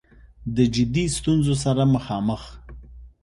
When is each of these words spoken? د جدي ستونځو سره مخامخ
د 0.55 0.57
جدي 0.73 1.05
ستونځو 1.17 1.53
سره 1.63 1.83
مخامخ 1.93 2.41